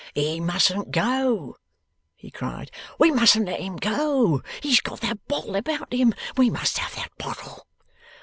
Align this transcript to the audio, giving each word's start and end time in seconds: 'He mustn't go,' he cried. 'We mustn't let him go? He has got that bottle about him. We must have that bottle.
'He 0.15 0.39
mustn't 0.39 0.89
go,' 0.89 1.57
he 2.15 2.31
cried. 2.31 2.71
'We 2.97 3.11
mustn't 3.11 3.45
let 3.45 3.59
him 3.59 3.75
go? 3.75 4.41
He 4.63 4.69
has 4.69 4.81
got 4.81 5.01
that 5.01 5.23
bottle 5.27 5.55
about 5.55 5.93
him. 5.93 6.15
We 6.35 6.49
must 6.49 6.79
have 6.79 6.95
that 6.95 7.15
bottle. 7.19 7.67